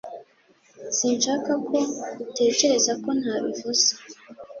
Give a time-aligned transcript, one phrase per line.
[0.97, 1.77] sinshaka ko
[2.25, 3.87] utekereza ko ntabivuze